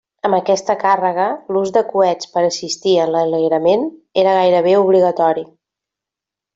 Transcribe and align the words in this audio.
Amb 0.27 0.35
aquesta 0.35 0.75
càrrega 0.83 1.27
l'ús 1.57 1.73
de 1.75 1.83
coets 1.91 2.31
per 2.37 2.43
a 2.45 2.49
assistir 2.53 2.97
en 3.05 3.13
l'enlairament 3.19 3.87
era 4.25 4.37
gairebé 4.43 4.77
obligatori. 4.83 5.49